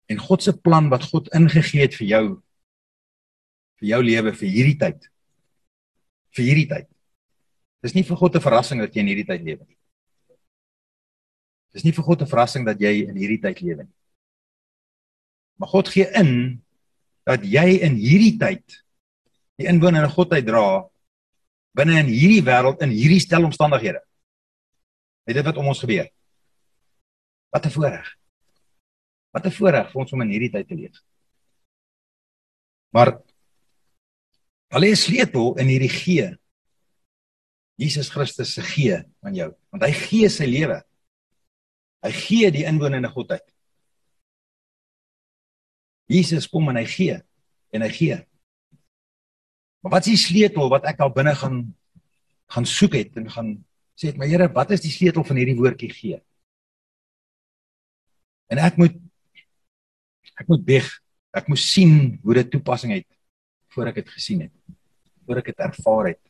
[0.09, 2.25] en God se plan wat God ingegee het vir jou
[3.79, 5.05] vir jou lewe vir hierdie tyd.
[6.35, 6.89] Vir hierdie tyd.
[7.85, 9.77] Dis nie vir God 'n verrassing dat jy in hierdie tyd lewe nie.
[11.73, 13.97] Dis nie vir God 'n verrassing dat jy in hierdie tyd lewe nie.
[15.59, 16.63] Maar God gee in
[17.27, 18.83] dat jy in hierdie tyd
[19.59, 20.89] die inwoner in God uitdra
[21.75, 24.01] binne in hierdie wêreld in hierdie stel omstandighede.
[25.27, 26.09] Weet dit wat om ons gebeur?
[27.53, 28.19] Wat 'n voorreg.
[29.39, 30.99] Wat 'n voorreg vir ons om in hierdie tyd te leef.
[32.91, 33.23] Maar
[34.75, 36.27] al is sleutel in hierdie gee.
[37.79, 40.83] Jesus Christus se gee aan jou, want hy gee sy lewe.
[42.03, 43.47] Hy gee die inwonende godheid.
[46.11, 47.23] Jesus kom en hy gee
[47.71, 48.19] en hy gee.
[49.85, 51.75] Maar wat is die sleutel wat ek al binne gaan
[52.49, 55.93] gaan soek het en gaan sê, "My Here, wat is die sleutel van hierdie woordjie
[55.93, 56.23] gee?"
[58.49, 59.08] En ek moet
[60.41, 60.89] ek moet beg,
[61.35, 63.09] ek moet sien hoe dit toepassing het
[63.75, 64.53] voor ek dit gesien het,
[65.27, 66.21] voor ek dit ervaar het,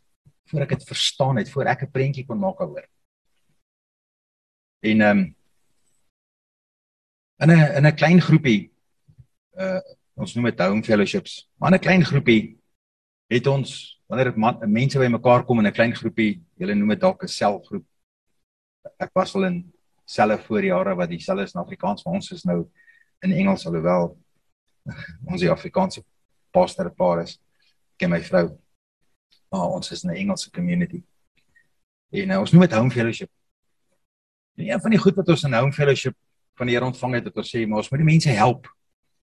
[0.50, 2.86] voor ek dit verstaan het, voor ek 'n prentjie kon maak daaroor.
[4.80, 5.34] En ehm um,
[7.38, 8.72] in 'n in 'n klein groepie
[9.58, 9.80] uh
[10.18, 12.58] ons noem dit home fellowships, maar 'n klein groepie
[13.30, 17.22] het ons wanneer dit mense bymekaar kom in 'n klein groepie, julle noem dit dalk
[17.22, 17.84] 'n selgroep.
[18.98, 19.72] Ek was al in
[20.04, 22.68] selle voor jare wat dieselfde is in Afrikaans, maar ons is nou
[23.24, 24.16] in Engels alhoewel
[25.30, 26.04] ons die Afrikaanse
[26.54, 27.36] pastor paar is.
[27.96, 28.46] Ek en my vrou.
[29.52, 31.02] Maar ons is in 'n Engelse community.
[32.12, 33.30] En uh, ons noem dit home fellowship.
[34.56, 36.16] En een van die goed wat ons in home fellowship
[36.58, 38.66] van die Here ontvang het, het ons sê, maar ons moet die mense help.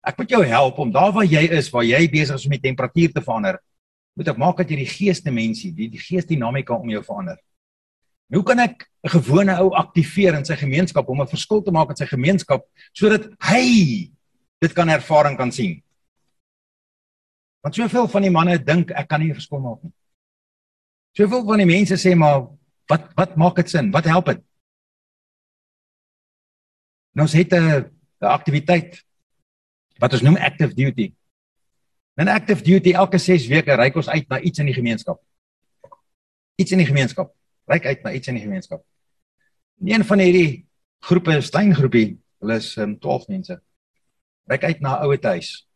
[0.03, 2.65] Ek moet jou help om daar waar jy is, waar jy besig is om die
[2.65, 3.59] temperatuur te verander,
[4.19, 7.39] moet ek maak dat jy die geesdimensie, die die geesdinamika om jou verander.
[8.33, 11.89] Hoe kan ek 'n gewone ou aktiveer in sy gemeenskap om 'n verskil te maak
[11.89, 14.09] in sy gemeenskap sodat hy
[14.61, 15.83] dit kan ervaring kan sien?
[17.61, 19.93] Want soveel van die manne dink ek kan nie 'n verskil maak nie.
[21.15, 22.49] Soveel van die mense sê maar
[22.89, 23.91] wat wat maak dit sin?
[23.91, 24.41] Wat help dit?
[27.13, 29.03] Nou ons het 'n aktiwiteit
[29.99, 31.13] wat ons noem active duty.
[32.17, 35.21] In active duty elke 6 weke ry ons uit na iets in die gemeenskap.
[36.57, 37.33] Iets in die gemeenskap.
[37.71, 38.83] Ry uit na iets in die gemeenskap.
[39.79, 40.65] En een van hierdie
[41.03, 43.59] groepe, klein groepie, hulle is um, 12 mense.
[44.51, 45.67] Ry uit na 'n ouete huis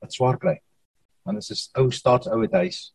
[0.00, 0.58] wat swaar kry.
[1.28, 2.94] want dit is 'n ou staatsoude huis.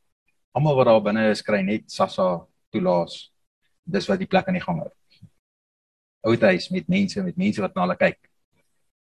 [0.51, 3.31] Almal wat daar binne is kry net SASSA toelaas.
[3.85, 4.91] Dis wat die plek aan die gang hou.
[6.21, 8.19] Oude huis met mense met mense wat na hulle kyk.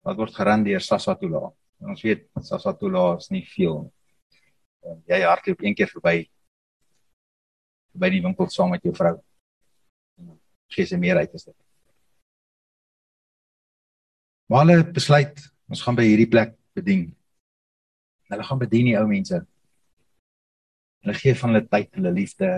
[0.03, 1.55] Wat word geran deur SASSA toelaas.
[1.81, 3.93] Ons weet SASSA toelaas nie veel nie.
[5.07, 6.29] Jy hardloop een keer verby
[7.99, 9.17] by die winkel saam met jou vrou.
[10.75, 11.57] Gee sy meer uit as dit.
[14.51, 17.09] Maar hulle besluit ons gaan by hierdie plek bedien.
[18.31, 19.41] Hulle gaan bedien die ou mense.
[21.03, 22.51] Hulle gee van hulle tyd, hulle liefde.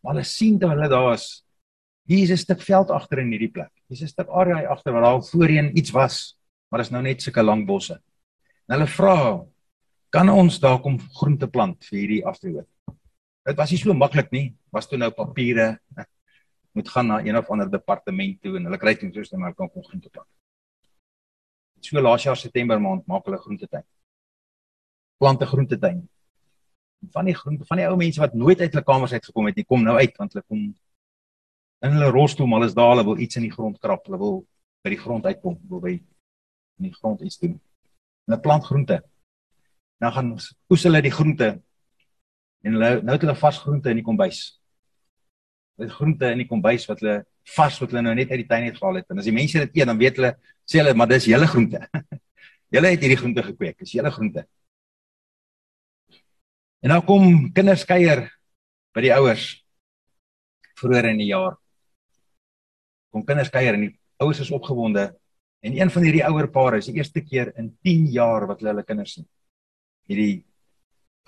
[0.00, 1.42] Maar hulle sien dat hulle daar is.
[2.08, 3.72] Hier is 'n stuk veld agter in hierdie plek.
[3.88, 6.38] Hier is 'n stuk area agter waar daar voorheen iets was,
[6.70, 8.00] maar is nou net sulke lang bosse.
[8.68, 9.46] En hulle vra,
[10.10, 12.66] kan ons daar kom groente plant vir hierdie afdroog?
[13.50, 14.46] Dit was nie so maklik nie.
[14.70, 15.80] Was toe nou papiere
[16.78, 19.54] moet gaan na een of ander departement toe en hulle kry toe soos net maar
[19.58, 20.28] kan kom groente plant.
[21.82, 23.82] So laas jaar September maand maak hulle groentetuin.
[25.18, 26.04] Plante groentetuin.
[27.10, 29.58] Van die groente van die ou mense wat nooit uit hulle kamers uit gekom het
[29.58, 30.62] nie, kom nou uit want hulle kom
[31.80, 34.42] in hulle rosstoel, hulle is daar, hulle wil iets in die grond krap, hulle wil
[34.84, 37.56] by die grond uitkom, wil by in die grond iets doen.
[38.28, 39.00] Hulle plant groente.
[40.04, 41.54] Nou gaan oes hulle die groente
[42.64, 44.40] en hulle nou het hulle vars groente in die kombuis.
[45.80, 47.20] Dit groente in die kombuis wat hulle
[47.54, 49.08] vars wat hulle nou net uit die tuin uit gehaal het.
[49.10, 50.34] En as die mense dit eet, dan weet hulle
[50.68, 51.80] sê hulle, maar dis julle groente.
[52.74, 54.44] julle het hierdie groente gekweek, dis julle groente.
[56.80, 57.24] En nou kom
[57.56, 58.26] kinders kuier
[58.96, 59.48] by die ouers
[60.80, 61.58] vroeër in die jaar.
[63.12, 65.10] Kom kinders kuier en die ouers is opgewonde
[65.60, 68.72] en een van hierdie ouer pare is die eerste keer in 10 jaar wat hulle
[68.72, 69.26] hulle kinders sien.
[70.08, 70.44] Hierdie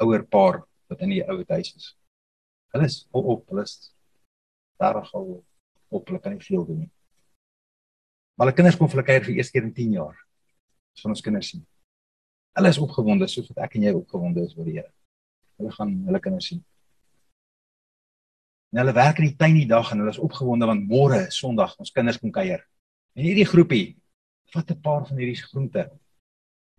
[0.01, 1.93] ouer paar wat in die ou huis is.
[2.73, 3.93] Hulle is op, op hulle is
[4.81, 5.43] daar gou
[5.93, 6.91] op hulle kan nie veel doen nie.
[8.37, 10.17] Maar hulle kinders kom vir hulle kuier vir eers keer in 10 jaar.
[10.93, 11.65] Dis van ons kinders sien.
[12.57, 14.91] Hulle is opgewonde soos wat ek en jy opgewonde is oor die Here.
[15.61, 16.63] Hulle gaan hulle kinders sien.
[18.73, 21.77] En hulle werk in die tuin die dag en hulle is opgewonde want môre Sondag
[21.81, 22.65] ons kinders kom kuier.
[23.17, 23.87] En hierdie groepie
[24.55, 25.91] vat 'n paar van hierdie groente.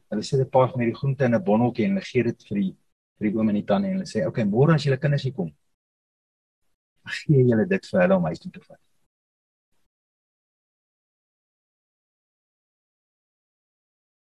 [0.10, 2.58] Hulle sit 'n paar van hierdie groente in 'n bonneltjie en hulle gee dit vir
[2.58, 2.74] die
[3.20, 5.24] vir die oom en die tannie en hulle sê, "Oké, okay, môre as julle kinders
[5.24, 5.52] hier kom,
[7.06, 8.80] gee julle dit vir hulle om huis toe te vat."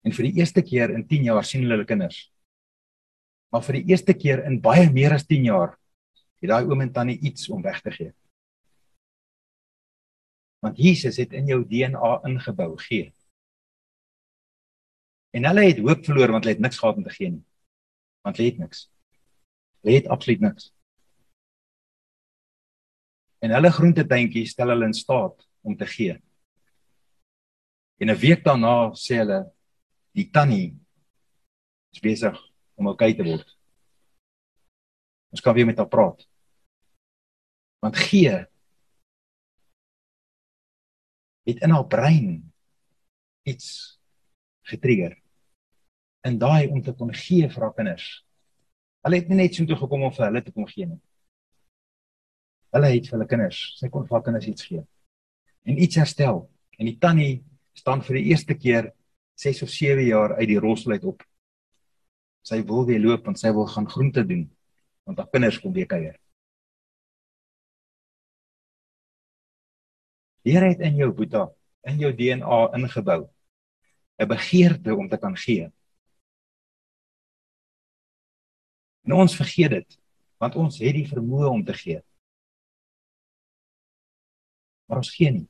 [0.03, 2.31] En vir die eerste keer in 10 jaar sien hulle hulle kinders.
[3.51, 5.77] Maar vir die eerste keer in baie meer as 10 jaar
[6.41, 8.11] het daai oom en tannie iets om weg te gee.
[10.61, 13.11] Want Jesus het in jou DNA ingebou gee.
[15.37, 17.45] En hulle het hoop verloor want hulle het niks gehad om te gee nie.
[18.21, 18.91] Want hulle het niks.
[19.81, 20.73] Hulle het absoluut niks.
[23.41, 26.21] En hulle groentetuintjie stel hulle in staat om te gee.
[27.97, 29.53] En 'n week daarna sê hulle
[30.11, 30.77] die tannie
[31.93, 32.37] is besig
[32.75, 33.57] om oukei te word.
[35.29, 36.27] Ons kan weer met haar praat.
[37.79, 38.45] Want gee
[41.43, 42.53] het in haar brein
[43.43, 43.99] iets
[44.61, 45.20] getrigger.
[46.27, 48.07] En daai om te kon gee vir haar kinders.
[49.05, 50.99] Hulle het nie net so toe gekom om vir hulle te kom gee nie.
[52.71, 54.83] Hulle het vir hulle kinders, sy kon vir haar kinders iets gee.
[55.65, 56.45] En iets herstel.
[56.77, 57.43] En die tannie
[57.77, 58.91] staan vir die eerste keer
[59.41, 61.25] 6 of 7 jaar uit die rolstoel uit op
[62.45, 64.47] sy wil weer loop en sy wil gaan groente doen
[65.05, 66.15] want haar kinders kom weer kuier.
[70.45, 71.47] Here het in jou boeta,
[71.89, 73.29] in jou DNA ingebou
[74.19, 75.71] 'n begeerte om te kan gee.
[79.05, 79.97] En ons vergeet dit
[80.41, 81.99] want ons het die vermoë om te gee.
[84.89, 85.45] Maar ons gee nie.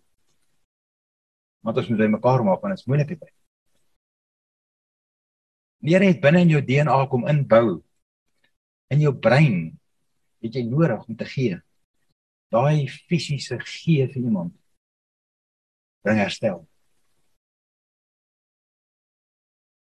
[1.64, 3.30] Want ons moet by mekaar maak want dit is moeilik dit.
[5.82, 7.80] Die Here het binne in jou DNA kom inbou.
[8.92, 9.72] In jou brein
[10.44, 11.62] het jy nodig om te gee.
[12.52, 14.58] Daai fisiese gee vir iemand
[16.04, 16.66] bring herstel.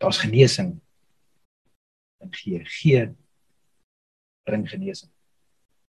[0.01, 0.79] Daar's genesing
[2.25, 2.65] in gee.
[2.81, 3.05] Gee
[4.47, 5.11] bring genesing.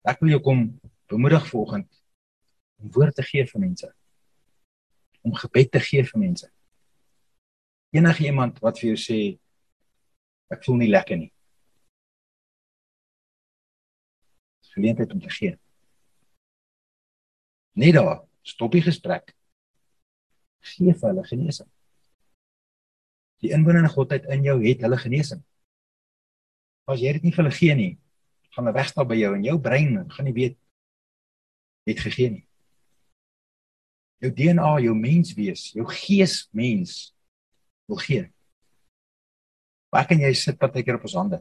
[0.07, 0.63] Ek wil jou kom
[1.11, 1.89] bemoedig vanoggend
[2.79, 3.89] om woord te gee vir mense.
[5.21, 6.47] Om gebed te gee vir mense.
[7.95, 9.19] Enige iemand wat vir jou sê
[10.49, 11.29] Ek voel nie lekker nie.
[14.73, 15.57] Geleentheid om te gee.
[17.77, 19.35] Net daar, stop die gesprek.
[20.73, 21.69] Gee vir hulle genesing.
[23.45, 25.43] Die inwonende godheid in jou het hulle genesing.
[26.89, 27.91] As jy dit nie vir hulle gee nie,
[28.55, 30.57] gaan wegstap by jou en jou brein gaan nie weet
[31.89, 32.45] het gegee nie.
[34.19, 37.13] Jou DNA, jou menswees, jou gees mens
[37.87, 38.25] wil gee.
[39.89, 41.39] Maar kan jy sit partykeer op ons hande?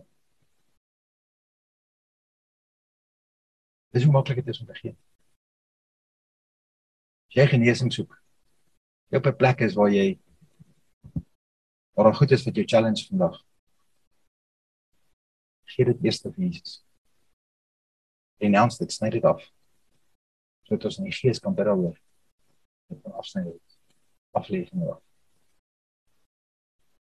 [3.93, 4.95] Dis hoe maklik dit is om te gee.
[7.29, 8.15] As jy genesing soek,
[9.13, 10.19] jy op 'n plek is waar jy
[11.99, 13.45] waar goed is wat jou challenge vandag.
[15.65, 16.88] Gee dit eers vir Jesus.
[18.39, 19.43] Renounce dit, sny dit af.
[20.69, 21.97] Sodat ons in die gees kan bid daaroor.
[22.89, 23.79] Dit kan afsny dit.
[24.39, 25.03] Afleef nie af.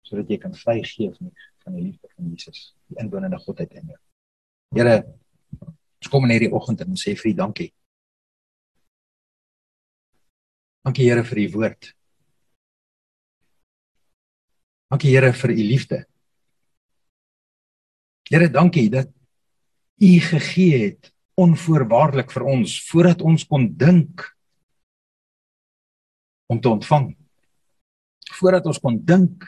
[0.09, 3.75] Sodat jy kan vry gee van die, van die liefde van Jesus, die inwonende godheid
[3.77, 3.99] in jou.
[4.79, 4.95] Here,
[5.59, 7.69] ons kom in hierdie oggend en ons sê vir U dankie.
[10.89, 11.91] Dankie Here vir U woord.
[14.89, 16.01] Dankie Here vir U liefde.
[18.31, 19.13] Here, dankie dat
[20.01, 24.25] U gegee het onvoorwaardelik vir ons voordat ons kon dink
[26.51, 27.13] om te ontvang.
[28.39, 29.45] Voordat ons kon dink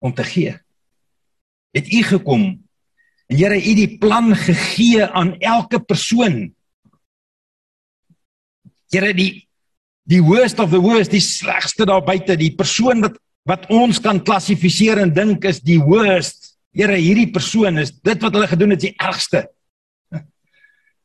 [0.00, 0.56] om te gee.
[1.76, 2.44] Het U gekom
[3.30, 6.50] En Here, U die plan gegee aan elke persoon.
[8.90, 9.46] Here, die
[10.10, 14.18] die worst of the worst, die slegste daar buite, die persoon wat wat ons kan
[14.20, 16.56] klassifiseer en dink is die worst.
[16.76, 19.46] Here, hierdie persoon is dit wat hulle gedoen het, die ergste.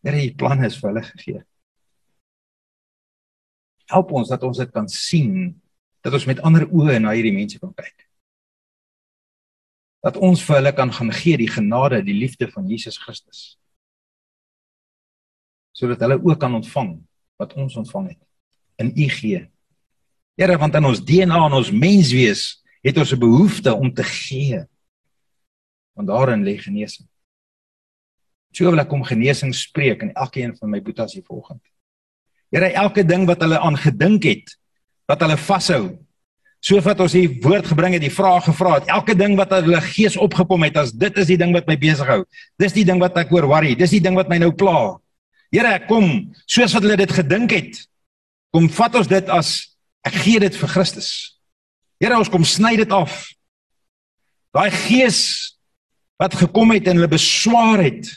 [0.05, 1.43] Here, U plan is vir hulle gegee.
[3.89, 5.55] Help ons dat ons dit kan sien,
[6.05, 8.05] dat ons met ander oë na hierdie mense kan kyk
[10.05, 13.55] dat ons vir hulle kan gaan gee die genade, die liefde van Jesus Christus.
[15.73, 16.99] Sodat hulle ook kan ontvang
[17.41, 18.21] wat ons ontvang het
[18.83, 19.41] in U gee.
[20.35, 24.61] Here, want in ons DNA en ons menswees het ons 'n behoefte om te gee.
[25.95, 27.07] Want daarin lê genesing.
[28.55, 31.61] So wil ek kom genesing spreek in elkeen van my boetas hier vanoggend.
[32.55, 34.53] Here, elke ding wat hulle aan gedink het,
[35.11, 35.83] wat hulle vashou,
[36.65, 39.77] So wat ons hier woord gebring het, die vraag gevra het, elke ding wat hulle
[39.85, 42.23] gees opgepom het, as dit is die ding wat my besig hou.
[42.61, 44.95] Dis die ding wat ek oor worry, dis die ding wat my nou pla.
[45.53, 47.83] Here, kom, soos wat hulle dit gedink het,
[48.55, 49.51] kom vat ons dit as
[50.09, 51.11] ek gee dit vir Christus.
[52.01, 53.13] Here, ons kom sny dit af.
[54.55, 55.21] Daai gees
[56.17, 58.09] wat gekom het en hulle beswaar het.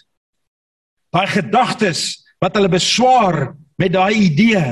[1.15, 4.65] Daai gedagtes wat hulle beswaar met daai idee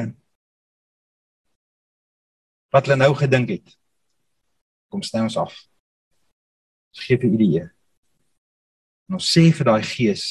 [2.75, 3.79] wat hulle nou gedink het.
[4.93, 5.55] Kom sny ons af.
[6.93, 7.71] Ons gee vir Here.
[9.09, 10.25] En ons sê vir daai gees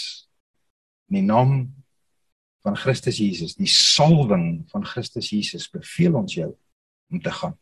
[1.10, 1.58] in die naam
[2.66, 6.50] van Christus Jesus, die salwing van Christus Jesus, beveel ons jou
[7.14, 7.54] om te gaan.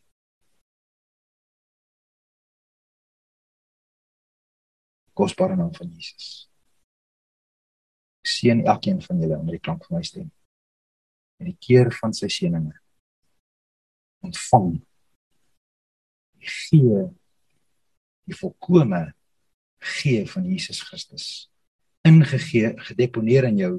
[5.14, 6.48] Kosbare naam van Jesus.
[8.24, 10.30] Seën elkeen van julle onder die klank van my stem.
[11.42, 12.78] In die keer van sy seëninge
[14.24, 14.70] ontvang
[16.40, 17.02] die gee
[18.24, 19.02] die volkome
[19.84, 21.26] gee van Jesus Christus
[22.04, 23.74] ingegee gedeponeer in jou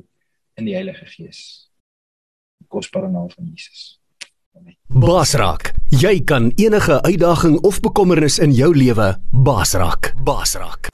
[0.56, 1.40] in die Heilige Gees.
[2.62, 3.98] Die kosbare naam van Jesus.
[4.88, 10.14] Basrak jy kan enige uitdaging of bekommernis in jou lewe basrak.
[10.24, 10.94] Basrak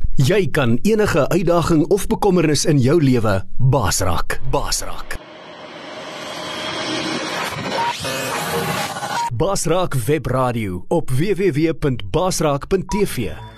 [0.15, 4.39] Jy kan enige uitdaging of bekommernis in jou lewe basrak.
[4.51, 5.17] Basrak.
[9.33, 13.50] Basrak webradio op www.basrak.tv